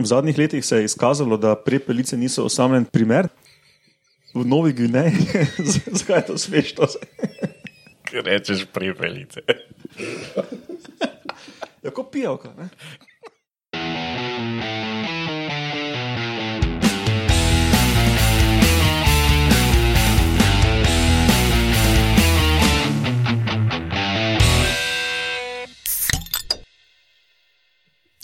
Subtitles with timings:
[0.00, 3.28] V zadnjih letih se je izkazalo, da prepelice niso osamljen primer.
[4.34, 5.12] V Novi Gvineji,
[5.98, 6.86] zakaj to smešno?
[8.08, 9.40] Kaj rečeš prepelice?
[11.82, 12.48] Ja, kot pijavka.
[12.58, 12.68] Ne?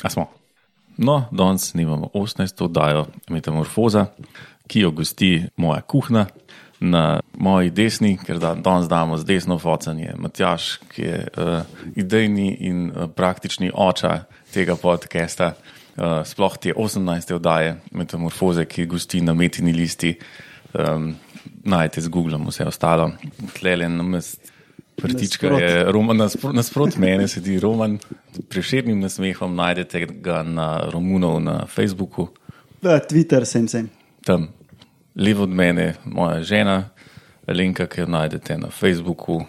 [0.02, 0.45] A smo.
[0.96, 2.64] No, danes imamo 18.
[2.64, 4.06] oddajo Metamorfoza,
[4.66, 6.26] ki jo gosti moja kuhna.
[6.80, 11.60] Na moji desni, ker da, danes damo z desno focanje, Matjaš, ki je uh,
[11.96, 14.10] idejni in uh, praktični oče
[14.52, 17.32] tega podcasta, uh, sploh te 18.
[17.34, 20.18] oddaje Metamorfoze, ki gosti na metini listi.
[20.74, 21.14] Um,
[21.64, 23.10] Najdete z Googlom vse ostalo.
[23.54, 24.55] Tlele na mestu.
[24.96, 25.60] Prtička Nasprot.
[25.60, 27.98] je Roman, nasprot, nasprot mene sedi Roman,
[28.48, 32.28] preširnim nasmehom najdete ga na Romunov na Facebooku,
[32.82, 33.90] V Twitter sem sem.
[34.24, 34.48] tam
[35.16, 36.88] levo od mene moja žena,
[37.48, 39.44] Lenka, ki jo najdete na Facebooku,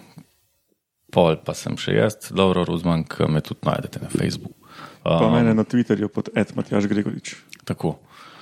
[1.11, 4.55] pol pa sem še jaz, Laura Rozman, ki me tudi najdete na Facebooku.
[5.03, 7.35] Pa mene na Twitterju pod Ed Matjaš Gregorič.
[7.63, 7.95] Tako,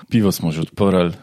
[0.09, 1.13] pivo smo že odprli,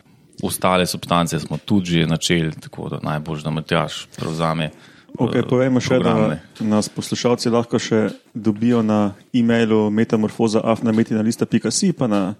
[0.42, 4.70] ostale substance smo tudi že načeli, tako da najbolj, da Matjaš prevzame.
[5.18, 6.40] Okay, eh, povejmo še, da programe.
[6.60, 12.34] nas poslušalci lahko še dobijo na e-mailu metamorfoza.afnametinalista.si, pa na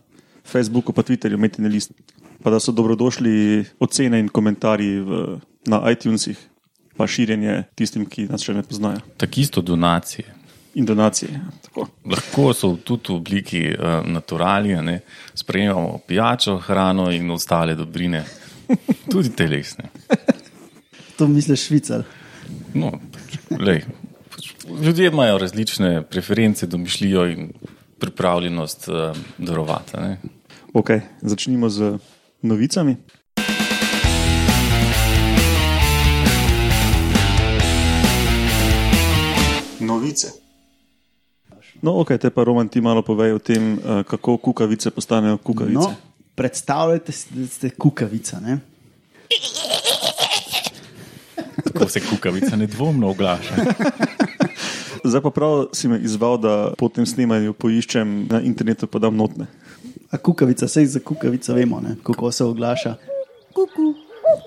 [0.45, 1.93] Facebooku, pa Twitterju metinalist.
[2.43, 6.39] Pa da so dobrodošli ocene in komentarji v, na iTunesih,
[6.97, 9.05] pa širjenje tistim, ki nas še ne poznajo.
[9.21, 10.41] Tako isto donacije.
[10.75, 11.41] In donacije.
[11.69, 11.87] Tako.
[12.09, 15.03] Lahko so tudi v obliki uh, naturalija, ne?
[15.37, 18.25] sprejemamo pijačo, hrano in ostale dobrine,
[19.13, 19.93] tudi telesne.
[21.21, 22.09] To misliš švicar.
[22.75, 22.93] No,
[23.61, 23.85] lej,
[24.83, 27.53] ljudje imajo različne preference, domišljijo in
[27.99, 29.97] pripravljenost uh, darovati.
[29.97, 30.19] ne.
[30.75, 31.99] Okay, začnimo z
[32.43, 32.97] novicami.
[39.81, 40.29] Novice.
[41.83, 45.75] No, ok, te pa Roman ti malo povej o tem, eh, kako kukavice postanejo kukavice.
[45.75, 45.95] No,
[46.35, 48.41] predstavljajte si, da ste kukavica.
[48.41, 48.59] Ne?
[51.65, 53.55] Tako se kukavica nedvomno oglaša.
[55.05, 59.17] Zdaj pa prav si me izval, da po tem snemanju poiščem na internetu, pa dam
[59.17, 59.47] notne.
[60.11, 61.97] A kukavica, vse za kukavico vemo, ne?
[62.03, 62.95] kako se oglaša.
[63.53, 63.95] Kuku.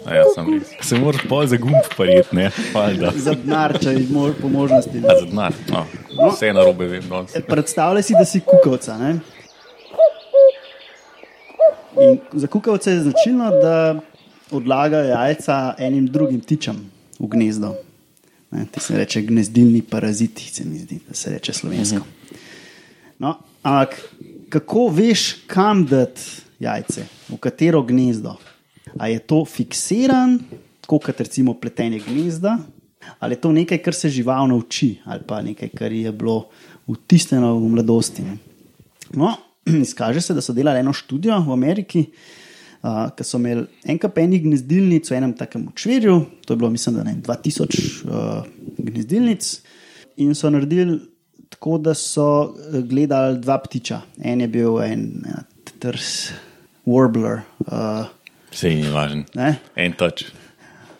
[0.05, 0.71] A Ja, sem res.
[0.81, 2.47] Se moraš pol za gumb parieti, ne?
[2.73, 3.11] Valjda.
[3.17, 4.97] Za denar, če jih mo- po možnosti.
[4.99, 5.53] A za denar.
[5.69, 5.83] No,
[6.31, 7.03] vse na robe vem.
[7.09, 7.25] No.
[7.47, 8.97] Predstavljaj si, da si kukavca.
[8.97, 9.11] Ne?
[12.01, 13.95] In za kukavce je značilno, da
[14.51, 17.75] odlagajo jajca enim drugim ptičem v gnezdo.
[18.51, 22.05] Ne, ti se reče gnezdilni paraziti, se mi zdi, da se reče slovensko.
[23.19, 23.97] No, ampak
[24.49, 26.21] kako veš, kam dati
[26.59, 28.35] jajce, v katero gnezdo?
[28.99, 30.37] A je to fiksiran,
[30.81, 32.57] tako kot recimo pletenje gnezda,
[33.19, 36.45] ali je to nekaj, kar se žival nauči, ali pa nekaj, kar je bilo
[36.87, 38.23] vtisnjeno v mladosti.
[38.23, 38.37] ne.
[39.13, 39.35] No,
[39.87, 42.44] izkaže se, da so delali eno študijo v Ameriki, uh,
[43.17, 47.03] ki so imeli enkrat enih gnezdilnic v enem takem čverju, to je bilo, mislim, da
[47.07, 48.45] ne, 2000 uh,
[48.77, 49.47] gnezdilnic,
[50.21, 50.99] in so naredili
[51.49, 52.27] tako, da so
[52.73, 54.01] eh, gledali dva ptiča.
[54.23, 55.43] En je bil en ja,
[55.79, 56.11] trs,
[56.85, 58.05] warbler, uh,
[58.51, 59.23] Vse je važno.
[59.35, 60.25] ne, En toč.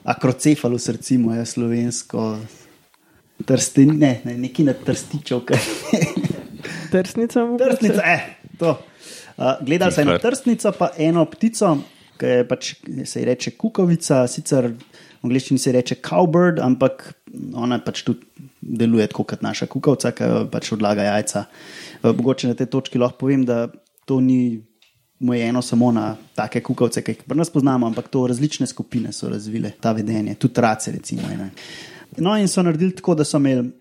[0.03, 2.40] akrocefalus, recimo, je slovensko.
[3.46, 5.59] Trsti, ne, ne, neki na trstičev, kaj
[6.91, 8.22] Trsnica mu Trstnica, eh,
[8.59, 8.78] to.
[9.35, 11.73] Uh, gledali so eno trstnico, pa eno ptico,
[12.19, 12.73] ki je pač,
[13.06, 17.09] se ji reče kukavica, sicer v angleščini se reče cowbird, ampak
[17.57, 21.44] ona pač tudi deluje tako kot naša kukavica, ki pač odlaga jajca.
[22.06, 23.66] Mogoče na tej točki lahko povem, da
[24.06, 24.62] to ni
[25.19, 29.29] mojeno samo na take kukavice, ki jih pri nas poznamo, ampak to različne skupine so
[29.31, 31.28] razvile ta vedenje, tudi race, recimo.
[31.31, 31.50] ene.
[32.17, 33.72] No, in so naredili tako, da so imeli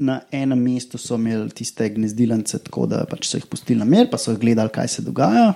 [0.00, 4.08] na enem mestu so imeli tiste gnezdilence, tako da pač so jih pustili na mer,
[4.10, 5.52] pa so gledali, kaj se dogaja.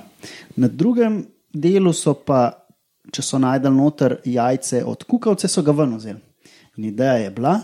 [0.60, 1.22] Na drugem
[1.54, 2.51] delu so pa,
[3.13, 6.21] če so najdel noter jajce od kukavce, so ga ven vzeli.
[6.77, 7.57] In ideja je bila,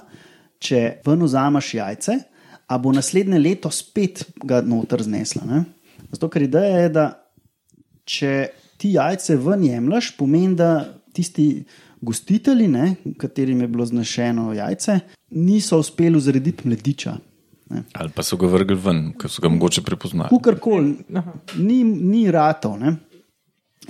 [0.62, 2.16] če ven vzameš jajce,
[2.70, 5.44] a bo naslednje leto spet ga noter znesla.
[5.49, 5.62] Ne?
[6.12, 7.06] Zato, ker ideja je, da
[8.08, 8.34] če
[8.81, 10.72] ti jajce ven jemliš, pomeni, da
[11.12, 11.50] tisti
[12.00, 15.00] gostitelji, ne, katerim je bilo znešeno jajce,
[15.31, 17.17] niso uspeli zrediti mladiča.
[17.71, 17.85] Ne.
[17.93, 20.29] Ali pa so ga vrgli ven, ker so ga mogoče prepoznali.
[20.32, 20.94] Kukorkoli,
[21.59, 22.79] ni, ni ratov.
[22.81, 22.97] Ne.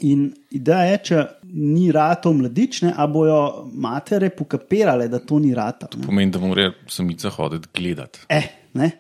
[0.07, 1.23] In ideja je, če
[1.53, 5.97] ni ratov mladične, a bojo matere pokapirale, da to ni ratov.
[5.97, 6.07] ne.
[6.07, 8.27] Pomeni, da mora samica hoditi gledati.
[8.29, 8.91] Eh, ne?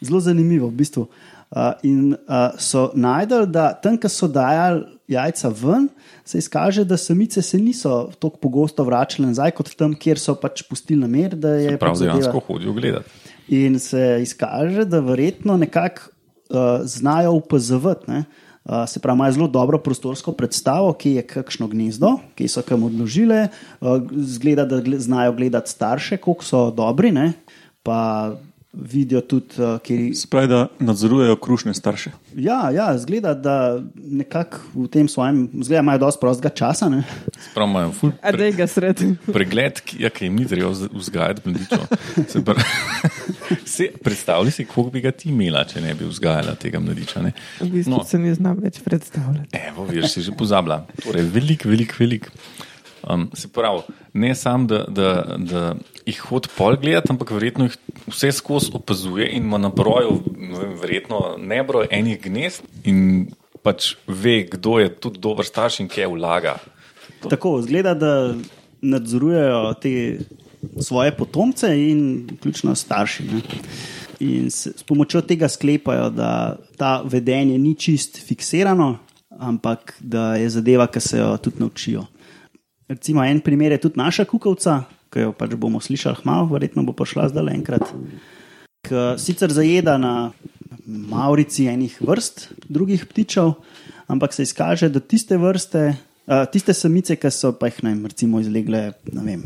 [0.00, 1.06] Zelo zanimivo, v bistvu.
[1.50, 5.88] Uh, in uh, so najdel, da tam, kjer so dajali jajca ven,
[6.24, 10.62] se izkaže, da samice se niso tako pogosto vračale nazaj, kot tam, kjer so pač
[10.68, 13.10] pustili namer, da je Prav dejansko hodijo gledati.
[13.48, 16.12] In se izkaže, da verjetno nekako
[16.50, 18.10] uh, znajo opazovati.
[18.10, 18.24] ne.
[18.64, 22.84] Uh, se pravi, imajo zelo dobro prostorsko predstavo, ki je kakšno gnezdo, ki so kam
[22.86, 23.48] odložile,
[23.80, 27.32] uh, zgleda, da gle, znajo gledati starše, koliko so dobri, ne?
[27.82, 28.36] pa
[28.72, 30.00] vidijo tudi, uh, kjer.
[30.14, 32.10] Spravi, da nadzorujejo krušne starše.
[32.36, 33.54] Ja, ja, zgleda, da
[33.96, 36.88] nekako v tem svojem, zgleda, imajo dosti prostega časa.
[36.88, 37.02] Ne?
[37.54, 39.02] Prav imajo ful A da je ga sred.
[39.26, 41.82] pregled, ki ja, ki jim ni treba vz- vzgajati mladičev.
[42.28, 42.62] Se pr-
[44.04, 47.22] predstavljaj si, koliko bi ga ti imela, če ne bi vzgajala tega mladiča.
[47.22, 47.32] Ne?
[47.60, 47.96] V bistvu No.
[47.96, 48.04] no.
[48.04, 49.58] se ne znam več predstavljati.
[49.66, 50.84] Evo, veš, si že pozabila.
[51.02, 52.30] Torej, velik, velik, velik.
[53.08, 53.80] Um, se pravi,
[54.12, 55.74] ne samo, da, da, da
[56.06, 57.76] jih hodi pol gledati, ampak verjetno jih
[58.10, 60.18] vse skozi opazuje in ima na broju,
[60.80, 63.30] verjetno ne broj enih gnezd in
[63.62, 66.58] pač ve, kdo je tudi dober starš in kje vlaga.
[67.28, 68.34] Tako, zgleda, da
[68.80, 69.94] nadzorujejo te
[70.80, 73.24] svoje potomce in ključno starši.
[73.24, 73.40] Ne.
[74.20, 78.98] In s, s pomočjo tega sklepajo, da ta vedenje ni čist fiksirano,
[79.38, 82.04] ampak da je zadeva, ki se jo tudi naučijo.
[82.90, 84.80] Recimo, en primer je tudi naša kukovca,
[85.14, 87.92] ki jo pač bomo slišali malo, verjetno bo prišla zdaj le enkrat.
[89.22, 90.32] Sicer zajeda na
[90.86, 93.52] Maurici enih vrst drugih ptičev,
[94.10, 95.84] ampak se izkaže, da tiste vrste,
[96.26, 99.44] uh, tiste samice, ki so pa jih vem, recimo izlegle, ne vem,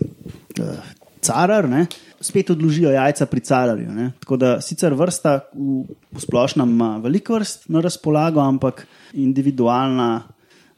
[0.64, 0.80] uh,
[1.24, 1.84] carar, ne,
[2.24, 3.92] spet odložijo jajca pri cararju.
[3.92, 4.10] Ne.
[4.24, 5.82] Tako da sicer vrsta v,
[6.16, 10.22] v splošnem ima veliko vrst na razpolago, ampak individualna.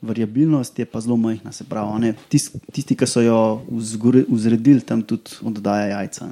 [0.06, 3.40] Variabilnost je pa zelo majhna, se pravi, ne, tis, tisti, ki so jo
[4.30, 6.30] vzredili, tam tudi oddaja jajca.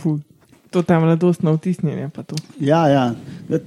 [0.00, 0.20] Ful.
[0.72, 2.36] To tam mladostno vtisnjenje pa to.
[2.56, 3.14] Ja, ja.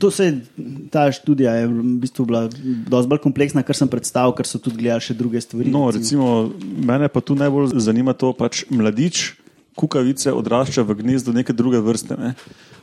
[0.01, 0.41] To se,
[0.89, 2.47] ta študija je v bistvu bila
[2.89, 5.69] dosti bolj kompleksna, kar sem predstavil, ker so tudi gledali še druge stvari.
[5.69, 6.49] No, recimo,
[6.81, 9.35] mene pa tu najbolj zanima to, pač mladič
[9.75, 12.17] kukavice odrašča v gnezdu neke druge vrste.
[12.17, 12.33] Ne?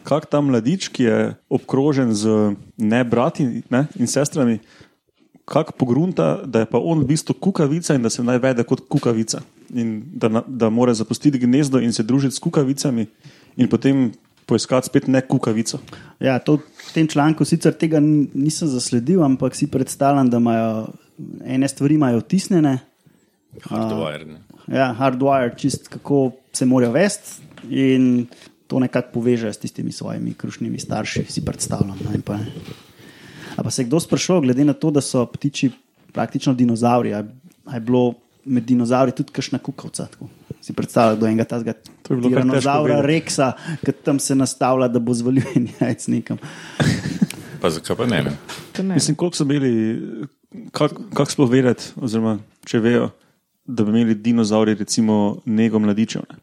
[0.07, 1.19] Kak ta mladič, ki je
[1.51, 4.61] obkrožen z ne brati ne, in sestrami,
[5.45, 8.81] kak pogrunta, da je pa on v bistvu kukavica in da se naj vede kot
[8.89, 9.41] kukavica.
[9.75, 13.07] In da, na- da mora zapustiti gnezdo in se družiti s kukavicami
[13.57, 14.13] in potem
[14.47, 15.79] poiskati spet ne kukavico.
[16.21, 20.87] Ja, to v tem članku sicer tega nisem zasledil, ampak si predstavljam, da imajo
[21.45, 22.79] ene stvari imajo vtisnjene.
[23.63, 24.25] Hardware.
[24.25, 24.41] ne.
[24.69, 28.27] Ja, hardwire, čist kako se morajo vesti in
[28.67, 31.99] to nekako povežejo s tistimi svojimi krušnimi starši, si predstavljam.
[32.13, 32.21] Ne,
[33.73, 35.71] se je kdo sprašoval, glede na to, da so ptiči
[36.13, 37.25] praktično dinozauri, a,
[37.65, 38.13] a je bilo
[38.45, 40.07] med dinozauri tudi kakšna kukavca?
[40.13, 40.29] Tako.
[40.63, 43.01] Si predstavljal, kdo je enega tazga To kar težko dinozaura.
[43.07, 43.53] Reksa,
[43.83, 46.39] ki tam se nastavlja, da bo zvalil en jajc nekam.
[47.63, 48.23] Pa zakaj pa ne?
[48.27, 48.95] ne.
[48.95, 49.73] Mislim, koliko so imeli,
[50.75, 53.11] kako kak sploh vedeti, oziroma če vejo,
[53.67, 56.27] da bi imeli dinozauri, recimo, nego mladičev.
[56.31, 56.41] Ne?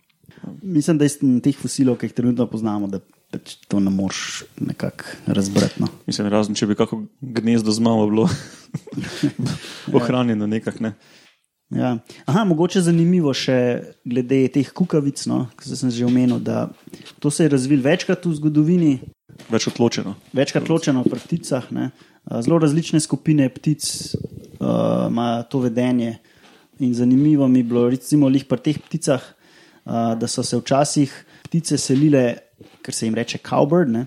[0.64, 5.04] Mislim, da iz teh fosilov, ki jih trenutno poznamo, da pač to ne moreš nekako
[5.28, 5.82] razbrati.
[5.82, 5.88] No.
[6.08, 8.30] Mislim, razen če bi kako gnezdo z mamo bilo
[9.98, 10.84] ohranjeno nekako.
[10.84, 10.94] Ne?
[11.70, 11.98] Ja.
[12.26, 13.56] Aha, mogoče zanimivo še
[14.02, 16.66] glede teh kukavic, no, ki sem že omenil, da
[17.22, 18.94] to se je razvilo večkrat v zgodovini,
[19.54, 20.16] Več odločeno.
[20.34, 21.70] večkrat ločeno pri pticah.
[21.72, 21.92] Ne.
[22.42, 23.86] Zelo različne skupine ptic
[24.60, 26.18] uh, imajo to vedenje.
[26.80, 31.14] In zanimivo mi je bilo, recimo, pri teh pticah, uh, da so se včasih
[31.46, 32.49] ptice selile,
[32.82, 33.92] ker se jim reče cowbird.
[33.92, 34.06] Ne.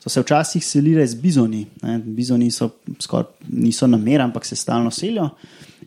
[0.00, 1.66] So se včasih selile z bizoni.
[1.82, 1.98] Ne.
[1.98, 5.30] Bizoni so skoraj niso namer, ampak se stalno selijo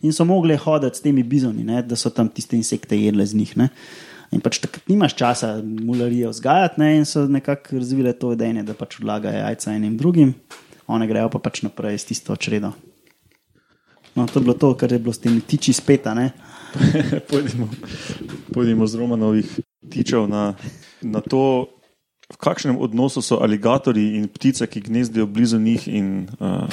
[0.01, 3.35] in so mogli hoditi s temi bizoni, ne, da so tam tiste insekte jedle z
[3.35, 3.57] njih.
[3.57, 3.69] Ne.
[4.31, 8.75] In pač takrat nimaš časa mularije vzgajati, ne, in so nekako razvile to vedenje, da
[8.75, 10.33] pač odlagajo jajca enim drugim,
[10.87, 12.73] one grejo pa pač naprej s tisto čredo.
[14.15, 16.07] No, to je bilo to, kar je bilo s temi tiči spet.
[17.29, 17.69] pojdimo,
[18.53, 20.53] pojdimo z Romanovih tičev na,
[21.01, 21.67] na to,
[22.27, 26.67] v kakšnem odnosu so aligatorji in ptice, ki gnezdijo blizu njih, in uh,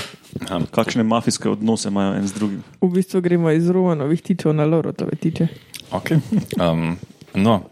[0.74, 2.64] kakšne mafijske odnose imajo en z drugim.
[2.80, 5.46] V bistvu gremo iz Romanovih tičev na Lorotove tiče.
[5.94, 6.18] Okay.
[6.58, 6.98] Um,
[7.34, 7.62] no,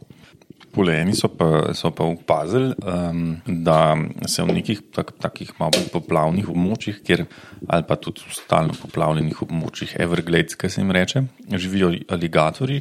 [0.72, 3.96] Poleni so pa, so pa opazili, um, da
[4.26, 7.26] se v nekih tak, takih malo poplavnih območjih, kjer,
[7.68, 12.80] ali pa tudi v stalno poplavljenih območjih, Everglades, kaj se jim reče, živijo aligatori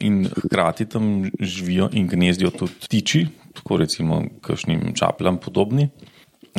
[0.00, 3.26] in hkrati tam živijo in gnezdijo tudi ptiči,
[3.62, 5.88] tako recimo kakšnim čapljam podobni.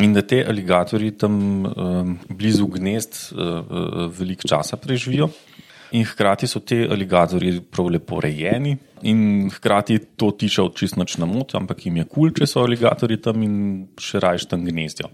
[0.02, 5.28] In da te aligatori tam um, blizu gnezd uh, veliko časa preživijo.
[5.94, 8.72] In hkrati so ti aligatorji prav lepo rejeni,
[9.06, 12.48] in hkrati to tiša od čist noč na mot, ampak jim je kul, cool, če
[12.50, 13.60] so aligatorji tam in
[14.02, 15.12] še rajš tam gnezdijo.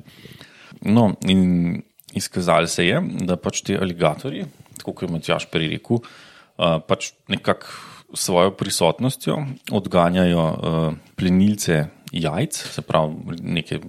[0.87, 1.81] No, in
[2.15, 4.45] izkazalo se je, da pač ti aligatorji,
[4.77, 9.37] tako kot je Matjaš prej rekel, uh, pač nekako svojo prisotnostjo
[9.71, 13.79] odganjajo uh, plenilce jajc, se pravi neke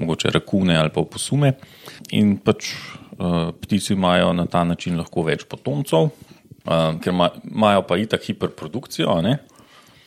[0.00, 1.52] mogoče rakune ali pa posume.
[2.10, 7.82] In pač uh, ptici imajo na ta način lahko več potomcev, uh, ker ima- imajo
[7.86, 9.20] pa itak hiperprodukcijo.
[9.22, 9.38] Ne?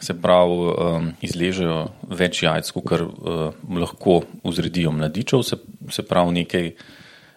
[0.01, 6.71] Se pravi, um, izležejo več jajc, kot uh, lahko vzredijo mladičev, se, se pravi, nekaj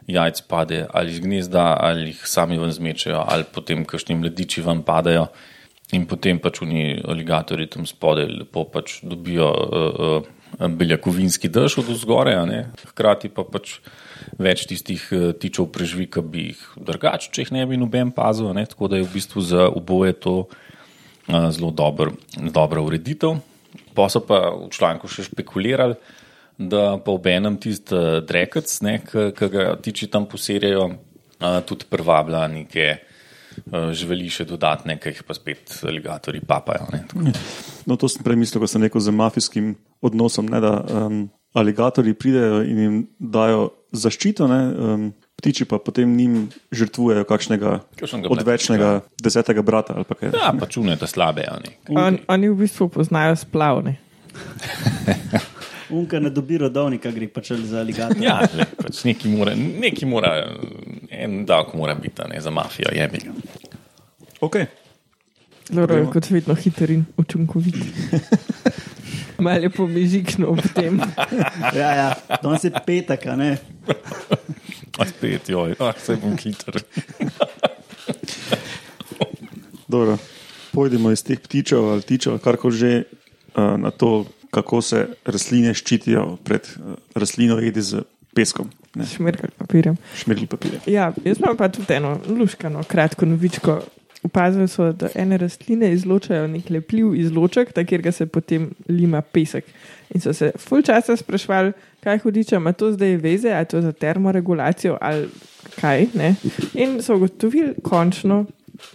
[0.07, 4.83] jajc pade ali iz gnezda, ali jih sami ven zmečejo, ali potem kakšni mladiči ven
[4.83, 5.29] padajo.
[5.93, 11.91] In potem pač oni aligatorji tam spodaj lepo pač dobijo uh, uh, beljakovinski dež od
[12.01, 12.39] zgoraj,
[12.95, 13.77] hkrati pa pač
[14.41, 18.49] več tistih uh, tičev preživi, ki bi jih drugače, če jih ne bi noben pazil.
[18.57, 18.65] Ne?
[18.65, 23.43] Tako da je v bistvu za oboje to uh, zelo dober, dobra ureditev.
[23.95, 25.99] Pa so pa v članku še špekulirali,
[26.57, 28.73] da pa ob enem tisti drekec,
[29.13, 32.95] ki ga tiči tam poserjajo, uh, tudi privablja neke
[33.71, 36.89] uh, živali še dodatne, ki jih pa spet aligatorji papajo.
[36.93, 37.35] Ne, tako.
[37.89, 42.17] No, to sem prej mislil, ko sem rekel z mafijskim odnosom, ne, da um, aligatorji
[42.19, 45.09] pridejo in jim dajo zaščito, ne, um,
[45.39, 47.79] ptiči pa potem njim žrtvujejo kakšnega
[48.33, 48.93] odvečnega
[49.23, 50.33] desetega brata ali pa kaj.
[50.35, 51.47] Ja, pa čune, da slabe.
[51.47, 51.77] ne.
[51.95, 53.99] On, oni v bistvu poznajo splavne.
[55.91, 58.23] Unka ne dobi rodovnika, gre pač za aligator.
[58.23, 60.33] Ja, le, pač neki mora, neki mora,
[61.11, 63.37] en davek mora biti, ne za mafijo, je bil.
[64.41, 64.67] Okay.
[65.69, 67.77] Zelo je kot vedno hiter in učinkovit.
[69.39, 71.01] Malo je pomižikno ob tem.
[71.81, 72.15] Ja, ja.
[72.43, 73.57] danes je petek, ne.
[74.99, 76.79] A spet, joj, ah, se bom hiter.
[79.89, 80.19] Dobro,
[80.73, 82.93] pojdimo iz teh ptičev ali tičev, kar koli že
[83.57, 89.51] uh, na to, kako se rastline ščitijo pred uh, rastlino jedi z peskom, ne, Šmerkal
[89.59, 89.99] papirjem.
[90.19, 90.81] šmirgli papirje.
[90.91, 93.83] Ja, jaz imam pa tudi eno luškano, kratko novičko.
[94.25, 99.21] Opazili so, da ene rastline izločajo nek lepljiv izloček, ta, kjer ga se potem lima
[99.21, 99.67] pesek.
[100.17, 103.83] In so se ful časa sprašvali, kaj hudiče, ima to zdaj veze, ali je to
[103.85, 105.29] za termoregulacijo ali
[105.77, 106.07] kaj.
[106.17, 106.35] Ne?
[106.73, 108.47] In so ugotovili končno,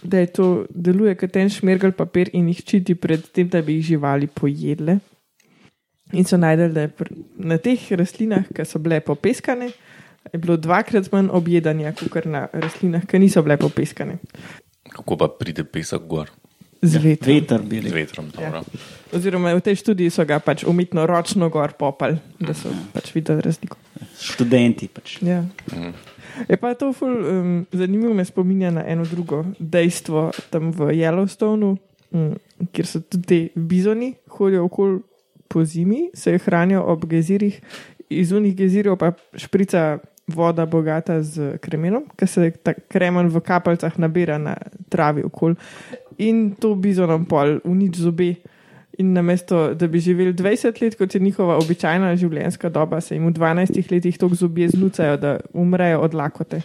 [0.02, 3.78] da je to deluje kot en šmergel papir in jih ščiti pred tem, da bi
[3.78, 4.98] jih živali pojedle.
[6.12, 9.70] In so najdeli, da je na teh rastlinah, ki so bile popeskane,
[10.32, 14.18] je bilo dvakrat manj objedanja, kot na rastlinah, ki niso bile popeskane.
[14.90, 16.32] Kako pa pride pesek gor
[16.82, 17.34] Z vetrom.
[17.34, 18.30] Veter bi z vetrom?
[18.32, 18.62] dobro.
[19.12, 23.44] Oziroma, v tej študiji so ga pač umetno ročno gor popali, da so pač videli
[23.44, 23.76] razliko.
[24.16, 25.20] Študenti pač.
[25.20, 25.44] Ja.
[26.48, 31.76] Je pa to ful, um, zanimivo, me spominja na eno drugo dejstvo tam v Yellowstonu,
[32.16, 32.32] um,
[32.72, 35.02] kjer so tudi bizoni, hodijo okoli
[35.50, 37.60] po zimi, se hranijo ob gezirjih,
[38.10, 39.98] iz unih gezirjev pa šprica
[40.30, 44.54] voda bogata z kremenom, ker se ta kremen v kapljicah nabira na
[44.88, 45.56] travi okoli
[46.18, 48.34] in to bizonom pol unič zobe.
[49.00, 53.30] In namesto, da bi živeli 20 let, kot je njihova običajna življenjska doba, se jim
[53.30, 56.60] v 12 letih tako zobje znucajo, da umrejo od lakote.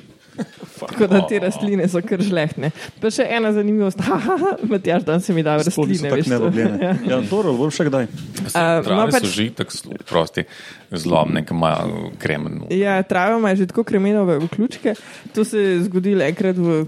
[0.79, 2.71] Tako da te rastline so kar žlehtne.
[3.01, 4.01] Pa še ena zanimivost,
[4.71, 6.11] Matjaš, dan se mi da rastline.
[6.11, 6.27] veš.
[6.55, 6.95] Ja.
[7.07, 8.07] Ja, dobro, bom še kdaj.
[8.53, 10.43] A, Trave ima so že tako prosti,
[10.91, 12.61] zlomne, ki imajo kremen.
[12.73, 14.95] Ja, trava ima že tako kremenove vključke.
[15.35, 16.83] To se je zgodilo enkrat v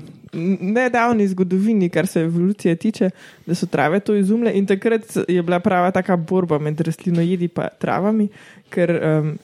[0.61, 3.09] nedavni zgodovini, kar se evolucije tiče,
[3.45, 4.51] da so trave to izumile.
[4.53, 8.27] In takrat je bila prava taka borba med rastlinojedi in travami,
[8.69, 9.37] ker um,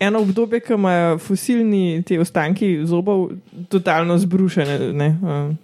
[0.00, 3.30] eno obdobje, ko imajo fosilni ti ostanki zobov
[3.68, 4.92] totalno zbrušene.
[4.92, 5.56] Ne, um,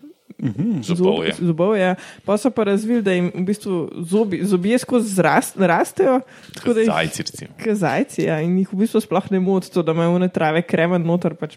[0.82, 1.34] Zobov je.
[1.38, 1.94] Zobov, ja.
[2.26, 3.76] Pa so pa razvili, da jim v bistvu
[4.10, 6.16] zobi, zobje skozi zrast, rastejo,
[6.54, 7.50] tako da jih Zajci, recimo.
[7.62, 11.06] kazajci ja, in jih v bistvu sploh ne moti to, da imajo one trave kremen
[11.06, 11.36] noter.
[11.38, 11.54] Pač,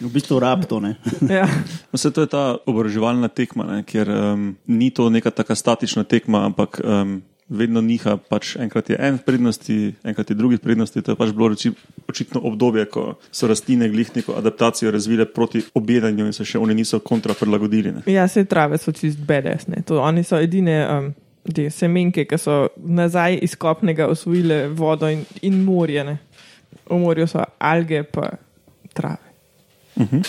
[0.00, 0.94] V bistvu rab to, ne.
[1.38, 1.44] ja.
[1.92, 6.46] Vse to je ta oboroževalna tekma, ne, kjer um, ni to neka taka statična tekma,
[6.48, 8.16] ampak um, vedno niha.
[8.28, 11.02] Pač enkrat je en v prednosti, enkrat je drugi v prednosti.
[11.02, 11.72] To je pač bilo reči,
[12.08, 16.74] očitno obdobje, ko so rastline glih neko adaptacijo razvile proti objedanju in se še oni
[16.74, 17.92] niso kontra prilagodili.
[17.92, 18.06] Ne.
[18.12, 19.82] ja, se trave so čist bedesne.
[19.88, 21.12] To, oni so edine um,
[21.44, 26.04] te semenke, ki so nazaj iz kopnega osvojile vodo in, in morje.
[26.04, 26.18] Ne.
[26.88, 28.32] V morju so alge pa
[28.94, 29.32] trave.
[29.94, 30.20] Uh,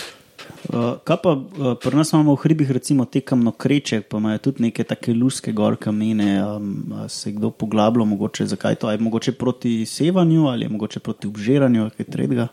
[1.04, 4.84] kaj pa uh, pri nas imamo v hribih, recimo te kamnokreče, pa imajo tudi neke
[4.84, 6.30] take luske gor kamene.
[6.44, 8.86] Um, se je kdo poglabljal, mogoče zakaj to?
[8.86, 12.48] Ali je mogoče proti sevanju ali je mogoče proti obžiranju ali kaj tretjega?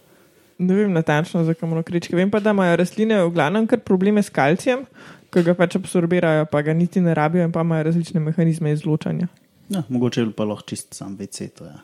[0.58, 2.16] Ne vem natančno za kamnokričke.
[2.16, 4.86] Vem pa, da imajo rastline v glavnem kar probleme s kalcijem,
[5.34, 9.28] ki ga pač absorbirajo, pa ga niti ne rabijo, in pa imajo različne mehanizme izločanja.
[9.70, 11.66] Ja, mogoče pa lahko čist sam VC to.
[11.66, 11.82] Ja.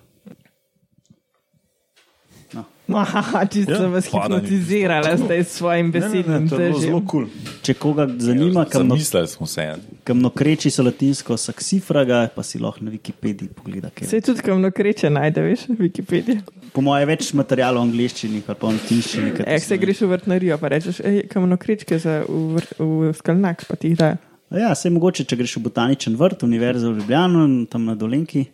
[2.89, 2.98] No.
[2.98, 6.96] Aha, čisto Ja, ja, vas hipnotizirala zdaj s svojim besednim je težjem.
[7.05, 7.27] Cool.
[7.62, 9.75] Če koga zanima, kamno, Zamislili smo se.
[10.03, 13.89] kamno kreči so latinsko saksifraga, pa si lahko na Wikipediji pogleda.
[13.93, 14.10] kaj je.
[14.10, 16.41] Se tudi kamno kreče najde, veš, Wikipedija.
[16.74, 19.31] Po mojem je več materijalov v angliščini, ali pa v latinščini.
[19.60, 23.65] so se greš v vrtnarijo, pa rečeš, ej, kamno krečke za v, vr- v skalnak,
[23.69, 24.17] pa ti jih dajo.
[24.50, 28.48] Ja, se mogoče, če greš v botaničen vrt, univerzo v Ljubljano, in tam na Dolenki,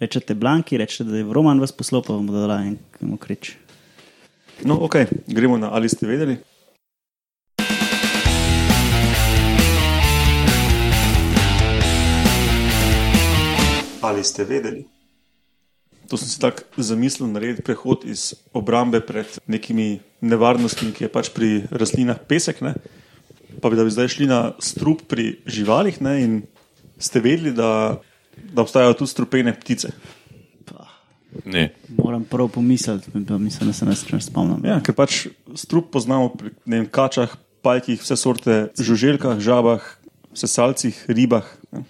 [0.00, 3.58] rečete Blanki, rečete, da je Roman vas poslal, pa vam bo dala en kamno kreči.
[4.62, 4.96] No, ok,
[5.26, 6.38] gremo na ali ste vedeli.
[14.02, 14.84] Ali ste vedeli?
[16.08, 21.32] To sem si tako zamislil, narediti prehod iz obrambe pred nekimi nevarnostmi, ki je pač
[21.32, 22.76] pri rastlinah pesek, ne?
[23.60, 26.00] pa bi, da bi zdaj šli na strup pri živalih.
[26.04, 26.14] Ne?
[26.20, 26.32] In
[27.00, 27.96] ste vedeli, da,
[28.36, 29.94] da obstajajo tudi strupene ptice.
[31.44, 31.68] Ne.
[31.98, 34.62] Moram prav pomisliti, pa mislim, da se nas ne spomnim.
[34.64, 35.26] Ja, ker pač
[35.58, 39.82] strup poznamo pri ne vem, kačah, pajkih, vse sorte, žuželkah, žabah,
[40.36, 41.48] sesalcih, ribah.
[41.72, 41.84] Ne.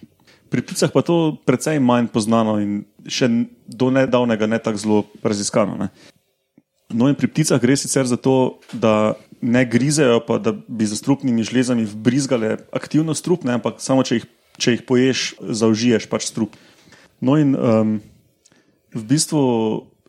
[0.53, 3.27] Pri pticah pa to precej manj poznano in še
[3.67, 5.77] do nedavnega ne tako zelo raziskano.
[5.81, 5.91] Ne.
[6.95, 11.01] No, in pri pticah gre sicer za to, da ne grizejo, pa da bi z
[11.01, 14.27] strupnimi žlezami vbrizgale aktivno strup, ne, ampak samo če jih,
[14.61, 16.55] če jih poješ, zaužiješ pač strup.
[17.25, 17.99] No, in um,
[18.95, 19.43] v bistvu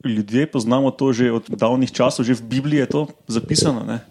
[0.05, 3.81] ljudje poznamo to že od davnih časov, že v Bibliji je to zapisano.
[3.83, 4.05] Ne?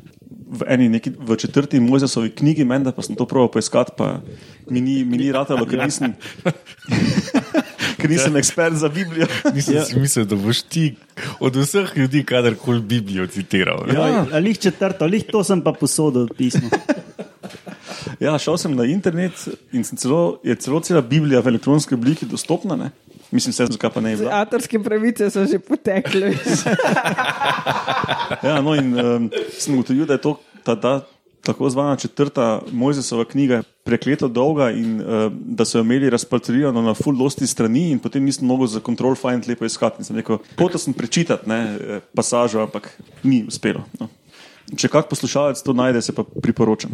[0.54, 4.22] V eni neki, v četrti Mojzesovi knjigi, menda pa sem to proval poiskati, pa
[4.70, 6.14] mi ni, mi ni ratalo, ker nisem,
[7.98, 9.26] ker nisem ekspert za Biblijo.
[9.56, 9.82] Nisem ja.
[9.82, 10.94] si mislil, da boš ti
[11.42, 13.82] od vseh ljudi kadarkoli Biblijo citiral.
[13.90, 14.06] Ja.
[14.06, 14.26] Ja.
[14.30, 16.70] Ali jih četrto, ali to sem pa posodil pismo.
[18.20, 22.26] Ja, šel sem na internet in sem celo, je celo cela Biblija v elektronski obliki
[22.26, 22.76] dostopna.
[22.76, 22.90] Ne?
[23.34, 24.30] Mislim, se, zakaj pa ne je bila.
[24.44, 26.32] Avtorske pravice so že potekle.
[28.42, 30.32] Ja, no, in um, sem ugotovil, da je to
[30.64, 30.92] ta, ta
[31.44, 36.94] tako zvana četrta Mojzesova knjiga prekleto dolga in uh, da so jo imeli razpatrirano na
[36.94, 39.96] full dosti strani in potem nisem mogel za control find lepo iskati.
[40.00, 42.88] In sem rekel, hotel sem prečitati ne, eh, pasažo, ampak
[43.22, 43.84] ni uspelo.
[44.00, 44.08] No.
[44.76, 46.90] Če kak poslušalec to najde, se pa priporočam.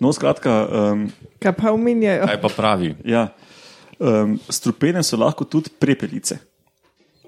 [0.00, 1.08] No, skratka, um,
[1.40, 2.26] Kaj pa omenjajo?
[2.26, 2.94] Kaj pa pravi?
[3.04, 3.28] Ja,
[3.98, 6.38] um, strupene so lahko tudi prepelice.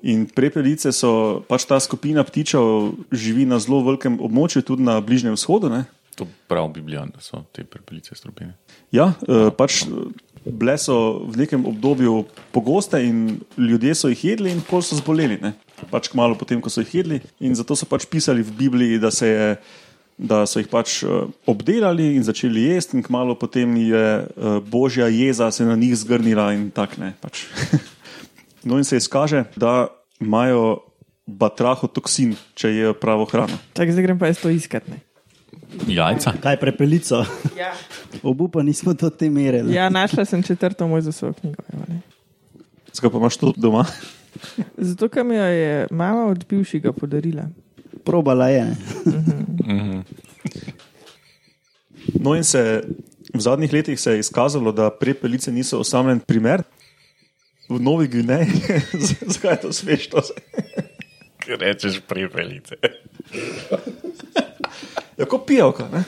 [0.06, 5.34] In prepelice so pač ta skupina ptičev, živi na zelo velikem območju, tudi na Bližnjem
[5.38, 5.72] vzhodu.
[5.72, 5.86] Ne?
[6.16, 8.54] To pravi Biblija, da so te prepelice strupene.
[8.94, 9.84] Ja, uh, pač
[10.46, 12.24] bile so v nekem obdobju
[12.54, 15.40] pogoste in ljudje so jih jedli, in pol so zboleli.
[15.42, 15.56] Ne?
[15.90, 17.20] Pač kmalo potem, ko so jih jedli.
[17.40, 19.48] In zato so pač pisali v Bibliji, da, se je,
[20.18, 25.08] da so jih pač uh, obdelali in začeli jesti, in kmalo potem je uh, božja
[25.12, 27.12] jeza se na njih zgrnila in tako ne.
[27.20, 27.44] Pač.
[28.68, 29.88] no, in se izkaže, da
[30.20, 30.80] imajo
[31.26, 33.58] batrahotoksin, če jejo pravo hrano.
[33.76, 34.88] Čak, zdaj grem pa jaz to iskat.
[34.88, 35.02] Ne?
[35.90, 36.32] Jajca.
[36.42, 37.24] Kaj prepelico?
[37.58, 37.72] Ja.
[38.22, 39.62] Obupa nismo do te mere.
[39.62, 39.74] ne.
[39.74, 41.62] ja, našla sem četrto moj za svojo knjigo.
[42.92, 43.84] Zakaj pa imaš to doma?
[44.76, 47.48] Zato, ker mi jo je mama od bivšega podarila.
[48.04, 48.64] Probala je.
[48.64, 48.76] Ne?
[52.26, 52.82] No, in se
[53.34, 56.62] v zadnjih letih se je izkazalo, da prepelice niso osamljen primer.
[57.68, 58.50] V Novi Gvineji,
[59.34, 60.22] zakaj je to smešno?
[61.46, 62.74] Rečeš prepelice.
[65.16, 65.88] Ja, kot pijavka.
[65.92, 66.02] Ne?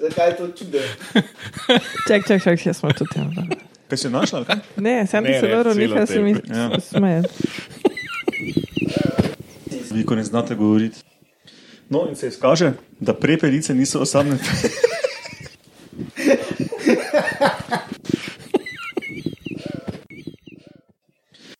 [0.00, 0.78] Zakaj je to čudo?
[2.08, 3.28] Čak, čak, čak, jaz smo to tem.
[3.88, 4.44] Kaj si našla?
[4.44, 4.56] kaj?
[4.76, 6.34] Ne, sem Ne, ti se celo nekaj se mi
[6.80, 7.22] smeje.
[9.92, 11.00] Vi, ko ne znate govoriti.
[11.88, 14.38] No, in se izkaže, da prepelice niso osamljene.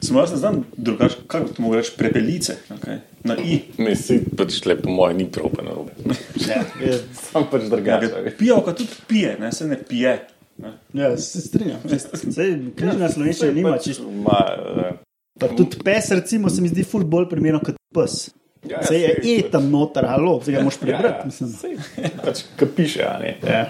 [0.00, 2.56] Samo jaz ne znam drugače, kako to reči, prepelice.
[2.70, 2.98] Okay.
[3.24, 3.60] Na i.
[3.78, 5.92] Ne, si pač le po mojem ni prav, pa narobe.
[7.30, 8.34] Sam pač drugače.
[8.38, 10.26] Pijavka tudi pije, ne se ne pije.
[10.58, 10.72] Ne.
[10.92, 11.80] Ja, se strinjam.
[11.88, 14.10] Sej, knjižna slovenščina nima čisto.
[14.10, 14.40] Ma,
[14.86, 14.92] eh,
[15.40, 18.30] Pa tudi pes, recimo, se mi zdi ful bolj primerno kot pes.
[18.62, 19.38] Ja, Se je sej.
[19.38, 21.26] e tam noter, halo, zdaj ga moš ja, prebrati.
[21.26, 21.48] mislim.
[21.50, 21.76] sej,
[22.22, 23.32] pač, ki piše, a ne.
[23.42, 23.64] Ja.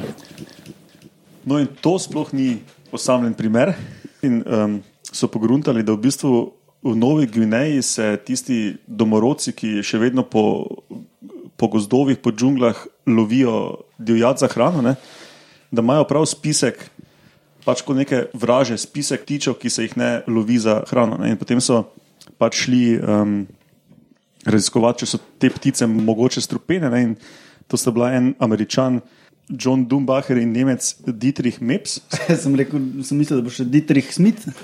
[1.44, 2.58] No, in to sploh ni
[2.92, 3.72] osamljen primer.
[4.22, 4.82] In, um,
[5.12, 6.32] so pogruntali, da v bistvu
[6.82, 10.66] v Novi Gvineji se tisti domorodci, ki še vedno po,
[11.56, 14.96] po gozdovih, po džunglah lovijo divjad za hrano, ne,
[15.70, 16.82] da imajo prav spisek,
[17.64, 21.20] pač kot neke vraže, spisek tičev, ki se jih ne lovi za hrano.
[21.22, 21.30] Ne.
[21.30, 21.84] In potem so
[22.38, 23.36] pač šli um,
[24.46, 26.90] raziskovati, če so te ptice mogoče strupene.
[26.92, 27.16] Ne, in
[27.70, 29.00] to sta bila en američan.
[29.48, 32.00] John Dumbacher in Nemec Dietrich Meps.
[32.42, 34.46] sem rekel, sem mislil, da bo še Dietrich Smith.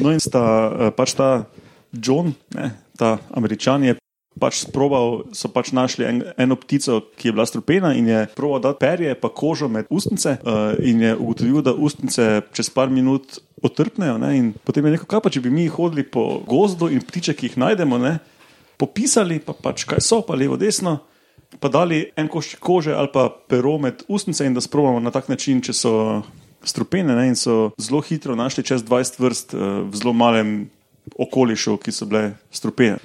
[0.00, 1.44] No, in sta eh, pač ta
[1.92, 3.92] John, ne, ta američan je
[4.38, 8.62] pač sprobal, so pač našli en, eno ptico, ki je bila strupena in je probal
[8.62, 13.40] dati perje, pa kožo med ustnice uh, in je ugotovil, da ustnice čez par minut
[13.62, 14.16] otrpnejo.
[14.22, 17.34] Ne, in potem je rekel, kaj pa če bi mi hodili po gozdu in ptiče,
[17.34, 18.18] ki jih najdemo, ne,
[18.80, 21.00] popisali, pa pač kaj so, pa levo, desno.
[21.58, 25.26] Pa dali en košček kože ali pa pero med ustnice, in da sprobamo na tak
[25.28, 25.94] način, če so
[26.62, 27.16] strupene.
[27.18, 30.70] Ne, in so zelo hitro našli čez 20 vrst uh, v zelo malem
[31.18, 33.02] okolišu, ki so bile strupene.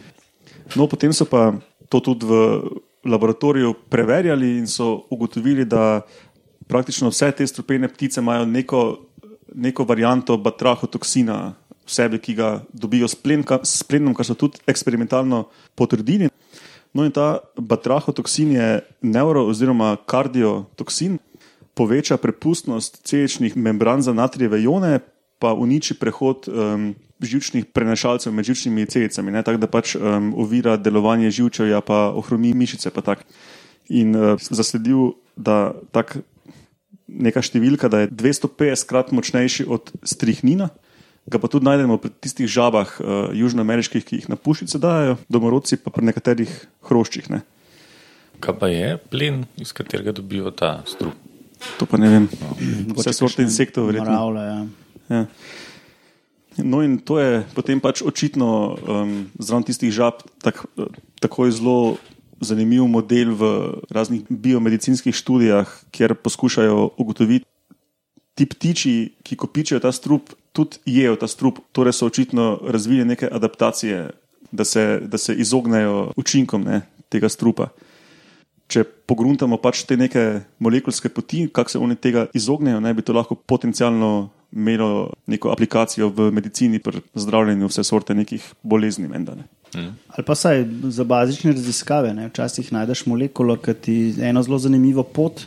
[0.73, 1.53] No, potem so pa
[1.89, 2.33] to tudi v
[3.05, 6.01] laboratoriju preverjali in so ugotovili, da
[6.67, 8.81] praktično vse te strupene ptice imajo neko,
[9.53, 11.53] neko varianto batrahotoksina
[11.85, 15.45] v sebi, ki ga dobijo s, plenka, s plenom, kar so tudi eksperimentalno
[15.77, 16.31] potrdili.
[16.95, 21.19] No, in ta batrahotoksin je neuro- oziroma kardiotoksin,
[21.75, 24.99] poveča prepustnost celičnih membran za natrijeve ione,
[25.39, 30.75] pa uniči prehod um, žilčnih prenašalcev med žilčnimi celicami, ne, tako da pač um, ovira
[30.77, 32.91] delovanje žilčevja, pa ohromi mišice.
[32.91, 33.23] Pa tak.
[33.87, 36.17] In uh, zasledil, da tak
[37.05, 40.71] neka številka, da je 250 krat močnejši od strihnina.
[41.25, 45.79] Ga pa tudi najdemo pri tistih žabah, uh, južnoameriških, ki jih na pušice dajo, domorodci
[45.81, 46.51] pa pri nekaterih
[46.89, 47.29] hroščih.
[47.33, 47.41] Ne.
[48.43, 51.15] Kaj pa je plen, iz katerega dobijo ta strup?
[51.79, 52.25] To pa ne vem.
[52.91, 54.11] Mogoče Vse sorte insektov, verjetno.
[54.11, 54.59] Moravlja, ja.
[55.09, 55.23] Ja.
[56.57, 60.63] No, in to je potem pač očitno um, zraven tistih žab tak,
[61.19, 61.77] tako zelo
[62.39, 63.43] zanimiv model v
[63.91, 67.45] raznih biomedicinskih študijah, kjer poskušajo ugotoviti,
[68.35, 73.27] ti ptiči, ki kopičijo ta strup, tudi jejo ta strup, torej so očitno razvili neke
[73.31, 74.09] adaptacije,
[74.51, 77.71] da se, da se izognejo učinkom ne, tega strupa.
[78.67, 83.13] Če pogruntamo pač te neke molekulske poti, kako se oni tega izognejo, ne bi to
[83.13, 89.07] lahko potencialno imelo neko aplikacijo v medicini pri zdravljenju vse sorte nekih bolezni.
[89.07, 89.47] Menda, ne.
[90.07, 92.13] Ali pa saj za bazične raziskave.
[92.13, 92.29] Ne?
[92.29, 95.45] Včasih najdeš molekulo, ki ti eno zelo zanimivo pot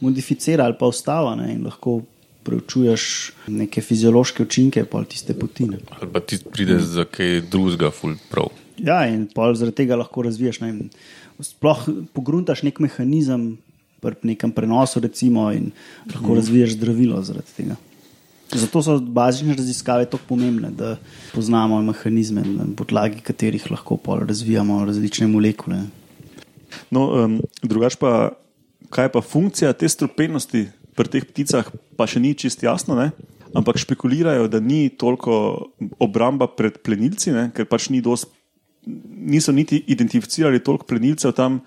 [0.00, 1.52] modificira ali pa ostava ne?
[1.54, 2.02] in lahko
[2.46, 5.66] preučuješ neke fiziološke učinke pol tiste poti.
[5.72, 5.80] Ne?
[5.98, 8.52] Ali pa ti pride za kaj drugega, ful prav.
[8.78, 10.60] Ja, in pol zaradi tega lahko razviješ.
[10.62, 10.74] Ne?
[11.42, 13.56] Sploh pogruntaš nek mehanizem
[14.00, 15.72] pri nekem prenosu, recimo, in
[16.12, 16.36] lahko mm.
[16.38, 17.76] razviješ zdravilo zaradi tega.
[18.54, 20.96] Zato so bazične raziskave tako pomembne, da
[21.34, 25.82] poznamo mehanizme, na podlagi katerih lahko razvijamo različne molekule.
[26.90, 28.36] No, um, drugač pa,
[28.90, 31.66] kaj pa funkcija te strupenosti pri teh pticah,
[31.98, 32.94] pa še ni čist jasno.
[32.94, 33.10] Ne?
[33.56, 37.48] Ampak špekulirajo, da ni toliko obramba pred plenilci, ne?
[37.56, 38.30] ker pač ni dost,
[38.86, 41.60] niso niti identificirali toliko plenilcev tam,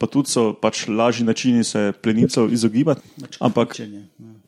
[0.00, 3.04] pa tudi so pač lažji načini se plenilcev izogibati.
[3.40, 4.04] Ampak, Učenje,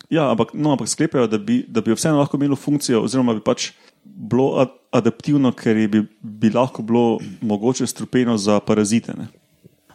[0.09, 0.31] ja.
[0.31, 3.71] ampak, no, ampak sklepajo, da bi, da bi vseeno lahko imelo funkcijo, oziroma bi pač
[4.03, 9.15] bilo ad, adaptivno, ker je bi, bi lahko bilo mogoče strupeno za parazite.
[9.17, 9.27] Ne?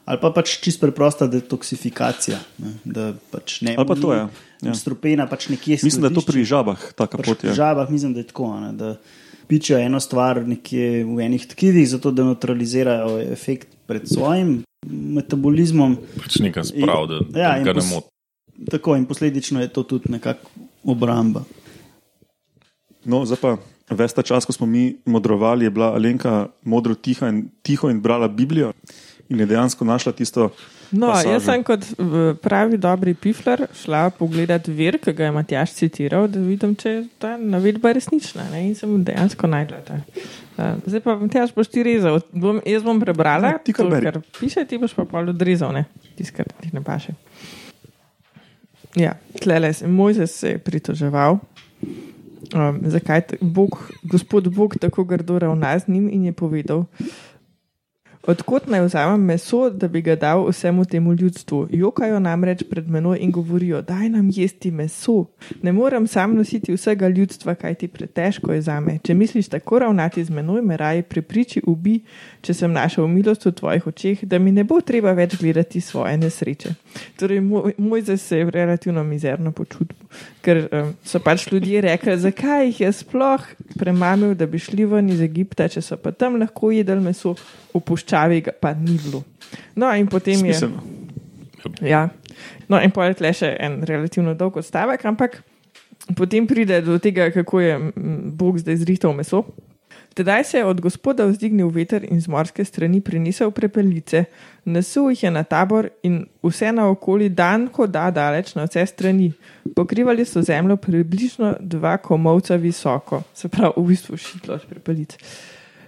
[0.08, 2.38] Ali pa pač čisto preprosta detoksifikacija.
[2.64, 2.74] Ne?
[2.84, 4.28] Da pač ne Ali pa to, ja.
[4.64, 4.74] Ja.
[4.74, 7.38] Strupena pač nekje Mislim, da je to pri žabah taka pot.
[7.44, 7.54] Pri Ja.
[7.54, 8.48] žabah mislim, da je tako.
[8.60, 8.96] Ne, da
[9.46, 15.96] pičijo eno stvar nekje v enih tkivih, zato da neutralizirajo efekt pred svojim metabolizmom.
[16.16, 18.08] Pač nekaj sprav, da, da ja, in ga ne moti.
[18.70, 20.50] Tako in posledično je to tudi nekako
[20.84, 21.44] obramba.
[23.04, 23.56] No, zdaj pa,
[23.90, 28.00] ves ta čas, ko smo mi modrovali, je bila Alenka modro tiha in, tiho in
[28.00, 28.72] brala Biblijo
[29.28, 30.50] in je dejansko našla tisto.
[30.90, 31.30] No, pasažo.
[31.30, 31.84] jaz sem kot
[32.40, 37.02] pravi dobri pifler šla pogledat vir, ki ga je Matjaš citiral, da vidim, če je
[37.20, 38.46] ta navedba resnična.
[38.52, 38.62] Ne?
[38.70, 39.82] In sem dejansko najdla.
[39.84, 40.00] ta.
[40.86, 42.22] Zdaj pa, Matjaš, boš ti rezal.
[42.32, 45.84] Bom, jaz bom prebrala, ti kar to, kar piše, ti boš pa pol odrezal, ne?
[46.16, 47.12] tisto, kar ti ne paše.
[48.96, 51.38] Ja, tlele se Mojzes je pritoževal.
[52.54, 56.84] Um, zakaj t- Bog, gospod Bog tako grdo ravna z njim in je povedal,
[58.26, 61.66] Odkot naj vzamem meso, da bi ga dal vsemu temu ljudstvu?
[61.70, 65.24] Jokajo namreč pred menoj in govorijo: Daj nam jesti meso.
[65.62, 68.98] Ne morem sam nositi vsega ljudstva, kaj ti pretežko je zame.
[69.04, 72.00] Če misliš tako ravnati z menoj, me raje prepriči, ubi,
[72.42, 76.16] če sem našel milost v tvojih očeh, da mi ne bo treba več gledati svoje
[76.18, 76.74] nesreče.
[77.16, 79.96] Torej, moj, moj se je relativno mizerno počutil,
[80.42, 83.46] ker um, so pač ljudje rekli, zakaj jih je sploh
[83.78, 87.34] premamil, da bi šli ven iz Egipta, če so pa tam lahko jedli meso,
[87.74, 89.22] v puščavi ga pa ni bilo.
[89.76, 90.54] No, in potem je.
[90.54, 90.82] Smiselno.
[91.82, 92.08] Ja.
[92.68, 95.42] No, in pojet le še en relativno dolg odstavek, ampak
[96.16, 97.78] potem pride do tega, kako je
[98.38, 99.44] Bog zdaj zrihtal meso.
[100.14, 104.24] Tedaj se je od gospoda vzdignil veter in z morske strani prinesel prepelice,
[104.64, 109.30] nasul jih je na tabor in vse naokoli dan, ko da daleč na vse strani.
[109.76, 115.14] Pokrivali so zemljo približno dva komovca visoko, se pravi, v bistvu šitlo prepelic.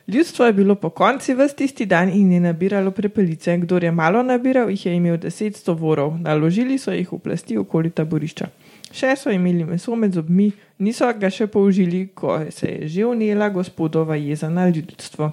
[0.09, 3.59] Ljudstvo je bilo po konci v tisti dan in je nabiralo prepelice.
[3.59, 7.91] Kdor je malo nabiral, jih je imel deset tovorov, naložili so jih v plasti okoli
[7.91, 8.49] taborišča.
[8.93, 13.49] Še so imeli meso med zobmi, niso ga še použili, ko se je že unela
[13.49, 15.31] gospodova jeza na ljudstvo.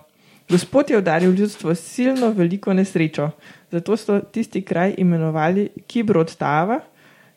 [0.50, 3.32] Gospod je udaril ljudstvo s silno veliko nesrečo,
[3.72, 6.80] zato so tisti kraj imenovali Kibrod Tava,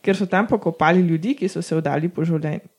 [0.02, 2.22] ker so tam pokopali ljudi, ki so se vdali po,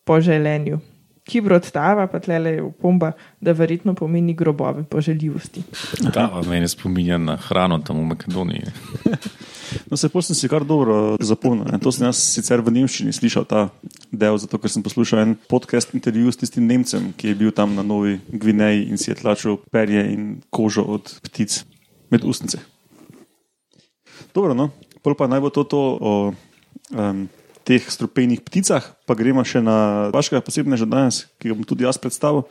[0.06, 0.80] po želenju.
[1.24, 5.64] Kibrod Tava pa tle je upomba, da verjetno pomeni grobove poželjivosti.
[6.14, 8.64] Ta pa meni spominja na hrano tam v Makedoniji.
[9.88, 11.64] No, se pa sem si kar dobro zapomnil.
[11.80, 13.70] To sem jaz sicer v Nemščini slišal ta
[14.12, 17.76] del, zato ker sem poslušal en podcast intervju s tistim Nemcem, ki je bil tam
[17.76, 21.62] na Novi Gvineji in si je tlačil perje in kožo od ptic
[22.12, 22.60] med ustnice.
[24.36, 24.72] Dobro, no,
[25.04, 27.28] pol pa naj bo to, to o um,
[27.64, 32.00] teh strupenih pticah, pa gremo še na vašega posebneža danes, ki ga bom tudi jaz
[32.02, 32.48] predstavil.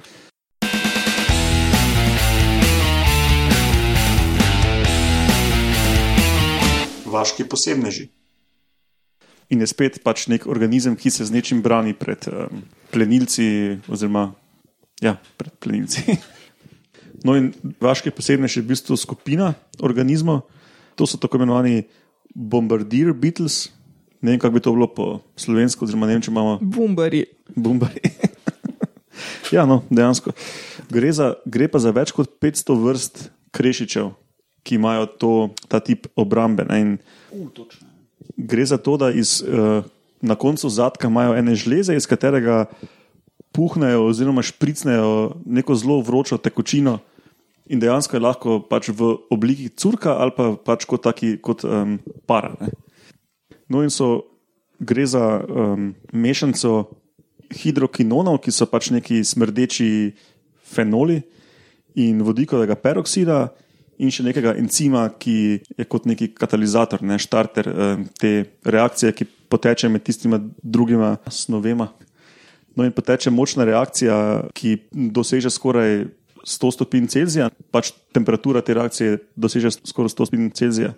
[7.10, 8.06] Vaški posebneži.
[9.50, 12.62] In je spet pač nek organizem, ki se z nečim brani pred um,
[12.94, 14.30] plenilci, oziroma
[15.02, 16.04] ja, pred plenilci.
[17.20, 17.50] No, in
[17.84, 19.50] vaški posebnež je v bistvu skupina
[19.84, 20.46] organizmov,
[20.96, 21.82] to so tako imenovani
[22.32, 23.68] bombardier beetles.
[24.20, 27.24] Ne vem, kako bi to bilo po slovensko, oziroma ne vem, če imamo Bumbari.
[27.56, 28.02] Bumbari.
[29.56, 30.35] ja, no, dejansko.
[30.92, 33.22] Gre, za, gre pa za več kot 500 vrst
[33.56, 34.11] krešičev,
[34.66, 35.33] ki imajo to,
[35.72, 36.66] ta tip obrambe.
[36.76, 36.98] In
[38.37, 39.80] gre za to, da iz, uh,
[40.20, 42.66] na koncu zadka imajo ene žleze, iz katerega
[43.56, 46.98] puhnejo oziroma špricnejo neko zelo vročo tekočino.
[47.70, 51.98] In dejansko je lahko pač v obliki curka ali pa pač kot, taki, kot um,
[52.26, 52.52] para.
[52.61, 52.74] Ne.
[53.70, 54.26] No, in so,
[54.80, 56.90] gre za um, mešanico
[57.54, 59.88] hidrokinonov, ki so pač neki smrdeči
[60.70, 61.20] fenoli
[61.98, 63.48] in vodikovega peroksida,
[64.00, 65.37] in še nekega encima, ki
[65.76, 68.33] je kot neki katalizator, ne štarter um, te
[68.64, 71.90] reakcije, ki poteče med tistima drugima snovema.
[72.78, 74.16] No, in poteče močna reakcija,
[74.56, 74.76] ki
[75.14, 76.06] doseže skoraj
[76.46, 80.94] 100 stopinj Celzija, pač temperatura te reakcije doseže skoraj 100 stopinj Celzija.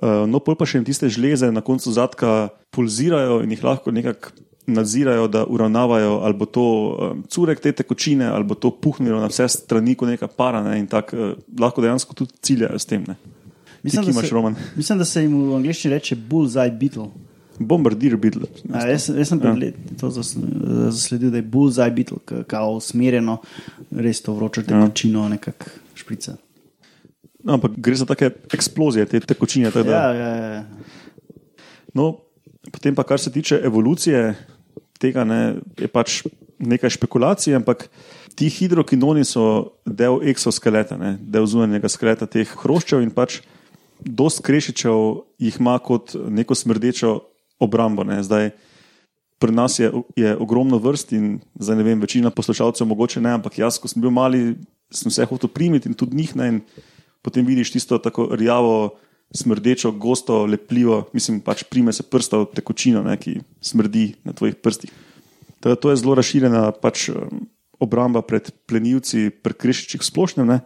[0.00, 3.92] Uh, no, pol pa še jim tiste žleze na koncu zadka pulzirajo in jih lahko
[3.92, 4.30] nekako
[4.66, 9.26] nadzirajo, da uravnavajo ali bo to um, curek te tekočine, ali bo to puhnilo na
[9.28, 10.62] vse strani, kot neka para.
[10.64, 13.04] Ne, in tako uh, lahko dejansko tudi ciljajo s tem.
[13.08, 13.18] Ne.
[13.82, 14.56] Mislim, Ti da se, Roman?
[14.78, 17.08] mislim, da se jim v angleščini reče bullseye beetle.
[17.58, 18.46] Bombardier beetle.
[18.72, 20.36] A, jaz, jaz sem pred leti to zas-
[20.94, 23.40] zasledil, da je bullseye beetle, kao usmerjeno,
[23.90, 26.36] res to vročo tekočino nekako šprica.
[27.44, 29.70] No, ampak gre za take eksplozije, te tekočine.
[29.70, 30.64] tako da- Ja, ja, ja.
[31.94, 32.18] No,
[32.72, 34.34] potem pa, kar se tiče evolucije
[34.98, 36.22] tega, ne, je pač
[36.58, 37.88] nekaj špekulacij, ampak
[38.34, 43.40] ti hidrokinoni so del eksoskeleta, ne, del zunanjega skeleta teh hroščev in pač
[44.00, 47.20] dost krešičev jih ima kot neko smrdečo
[47.60, 48.04] obrambo.
[48.04, 48.22] Ne.
[48.22, 48.50] Zdaj,
[49.38, 53.58] pri nas je, je ogromno vrst in zdaj ne vem, večina poslušalcev mogoče ne, ampak
[53.58, 54.56] jaz, ko sem bil mali,
[54.90, 56.48] sem vse hotel primiti in tudi njih ne.
[56.48, 56.60] In
[57.22, 58.98] potem vidiš tisto tako rjavo,
[59.32, 64.58] smrdečo, gosto, lepljivo, mislim pač prime se prsta v tekočino, ne, ki smrdi na tvojih
[64.60, 64.92] prstih.
[65.62, 67.08] Teda to je zelo razširjena pač,
[67.82, 70.46] obramba pred plenilci, pred krešičih splošnem.
[70.46, 70.60] Ne.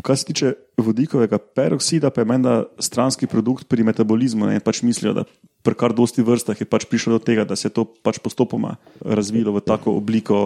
[0.00, 4.48] Kar se tiče vodikovega peroksida, pa je menda stranski produkt pri metabolizmu.
[4.48, 5.26] Ne, pač mislijo, da
[5.66, 8.78] pri kar dosti vrstah je pač prišlo do tega, da se je to pač postopoma
[9.04, 10.38] razvilo v tako obliko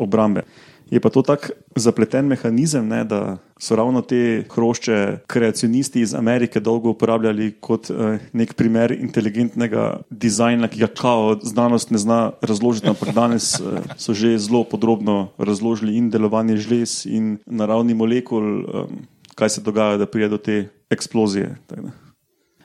[0.00, 0.46] obrambe.
[0.90, 6.60] Je pa to tak zapleten mehanizem, ne, da so ravno te hrošče kreacionisti iz Amerike
[6.60, 12.88] dolgo uporabljali kot eh, nek primer inteligentnega dizajna, ki ga kao znanost ne zna razložiti,
[12.88, 18.94] ampak danes eh, so že zelo podrobno razložili in delovanje žlez in naravni molekul, eh,
[19.34, 21.56] kaj se dogaja, da pride do te eksplozije.
[21.66, 21.90] tako da.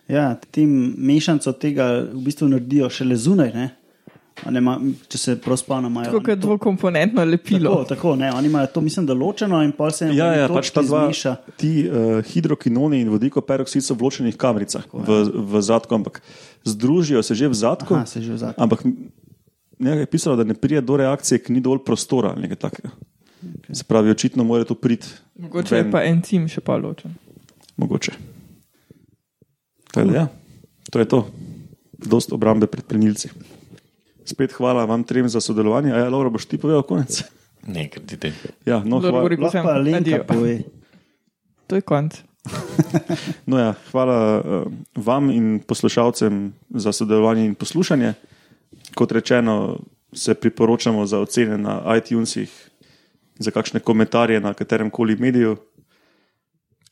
[0.08, 3.52] Ja, tem mešanco tega v bistvu naredijo šele zunaj.
[3.54, 3.70] Ne?
[4.46, 4.76] Ne, ma,
[5.10, 7.72] če se prav spomnim, imajo Tako kot dvokomponentno lepilo.
[7.72, 10.48] Tako, tako, ne, oni imajo to, mislim, da ločeno in pol se jim Ja, ja
[10.52, 11.34] pač ta dva, zmeša.
[11.58, 16.22] ti uh, hidrokinoni in vodikov peroksid so v ločenih kamericah v, v zadku, ampak
[16.64, 17.98] združijo se že v zadku.
[17.98, 18.62] Aha, se že v zadku.
[18.62, 18.86] Ampak
[19.80, 22.94] nekaj je pisalo, da ne pride do reakcije, ker ni dovolj prostora ali nekaj takega.
[23.74, 25.10] Se pravi, očitno mora to priti.
[25.42, 25.92] Mogoče je ven.
[25.92, 27.18] pa encim še pa ločen.
[27.78, 28.14] Mogoče.
[29.92, 30.26] Tako da, ja,
[30.94, 31.26] to je to.
[31.98, 33.30] Dost obrambe pred plenilci.
[34.28, 35.94] Spet hvala vam trem za sodelovanje.
[35.96, 37.24] A ja, Laura, boš ti povedal konec?
[37.68, 38.34] Ne, kredite.
[38.68, 40.56] Ja, no, Kdor bo hvala, Lahko pa Alenka pove.
[41.68, 42.20] To je konc.
[43.50, 48.14] no ja, hvala uh, vam in poslušalcem za sodelovanje in poslušanje.
[48.96, 49.80] Kot rečeno,
[50.14, 52.52] se priporočamo za ocene na iTunesih,
[53.40, 55.58] za kakšne komentarje na katerem koli mediju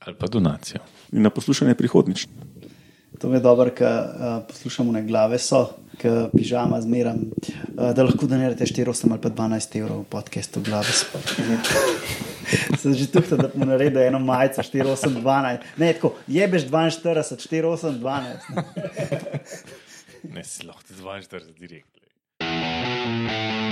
[0.06, 0.80] Ali pa donacijo.
[1.12, 2.28] in na poslušanje prihodnič.
[3.20, 8.28] To je dobro, ker uh, poslušamo na glave, so, ker pižama zmeram, uh, da lahko
[8.28, 10.92] da naredite 4, 8 ali pa 12 evrov v podkastu glave.
[10.92, 11.22] So.
[12.82, 15.58] Sem že tukaj, da bomo naredili eno majico 4, 8, 12.
[15.82, 18.40] Ne, tako jebeš 42, 4, 8, 12.
[20.36, 21.90] Ne si lahko 42 direkt.
[22.40, 23.65] Thank